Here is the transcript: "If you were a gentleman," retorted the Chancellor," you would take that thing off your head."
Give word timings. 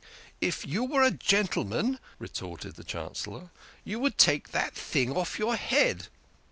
"If 0.51 0.65
you 0.65 0.83
were 0.83 1.03
a 1.03 1.11
gentleman," 1.11 1.99
retorted 2.17 2.73
the 2.73 2.83
Chancellor," 2.83 3.51
you 3.85 3.99
would 3.99 4.17
take 4.17 4.49
that 4.49 4.73
thing 4.73 5.15
off 5.15 5.37
your 5.37 5.55
head." 5.55 6.07